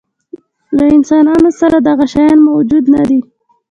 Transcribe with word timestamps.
له 0.77 0.85
انسانانو 0.97 1.49
پرته 1.59 1.77
دا 1.85 1.93
شیان 2.11 2.25
هېڅ 2.35 2.39
موجود 2.49 2.83
نهدي. 2.93 3.19